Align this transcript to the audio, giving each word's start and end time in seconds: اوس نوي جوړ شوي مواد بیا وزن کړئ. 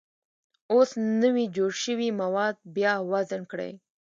اوس 0.73 0.89
نوي 1.21 1.45
جوړ 1.55 1.71
شوي 1.83 2.09
مواد 2.21 2.55
بیا 2.75 2.93
وزن 3.11 3.41
کړئ. 3.51 3.71